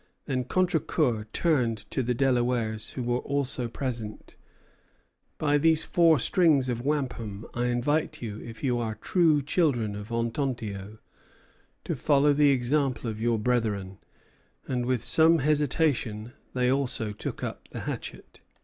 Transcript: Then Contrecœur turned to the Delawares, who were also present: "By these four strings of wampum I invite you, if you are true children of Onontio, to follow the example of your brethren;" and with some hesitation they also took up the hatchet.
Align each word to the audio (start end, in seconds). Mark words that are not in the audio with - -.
Then 0.25 0.45
Contrecœur 0.45 1.27
turned 1.31 1.77
to 1.91 2.01
the 2.01 2.15
Delawares, 2.15 2.93
who 2.93 3.03
were 3.03 3.19
also 3.19 3.67
present: 3.67 4.35
"By 5.37 5.59
these 5.59 5.85
four 5.85 6.17
strings 6.17 6.69
of 6.69 6.81
wampum 6.83 7.45
I 7.53 7.67
invite 7.67 8.19
you, 8.19 8.39
if 8.39 8.63
you 8.63 8.79
are 8.79 8.95
true 8.95 9.43
children 9.43 9.95
of 9.95 10.09
Onontio, 10.11 10.97
to 11.83 11.95
follow 11.95 12.33
the 12.33 12.49
example 12.49 13.11
of 13.11 13.21
your 13.21 13.37
brethren;" 13.37 13.99
and 14.67 14.87
with 14.87 15.03
some 15.03 15.37
hesitation 15.37 16.33
they 16.55 16.71
also 16.71 17.11
took 17.11 17.43
up 17.43 17.67
the 17.67 17.81
hatchet. 17.81 18.41